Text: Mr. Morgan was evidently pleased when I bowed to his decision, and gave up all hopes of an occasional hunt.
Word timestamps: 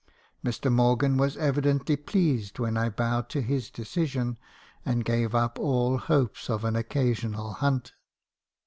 Mr. 0.43 0.71
Morgan 0.73 1.15
was 1.15 1.37
evidently 1.37 1.95
pleased 1.95 2.57
when 2.57 2.75
I 2.75 2.89
bowed 2.89 3.29
to 3.29 3.39
his 3.43 3.69
decision, 3.69 4.39
and 4.83 5.05
gave 5.05 5.35
up 5.35 5.59
all 5.59 5.99
hopes 5.99 6.49
of 6.49 6.63
an 6.65 6.75
occasional 6.75 7.53
hunt. 7.53 7.93